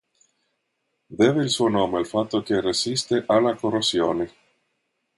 Deve 1.19 1.43
il 1.43 1.51
suo 1.51 1.67
nome 1.67 1.99
al 1.99 2.07
fatto 2.07 2.41
che 2.41 2.59
resiste 2.59 3.23
alla 3.27 3.53
corrosione. 3.53 4.33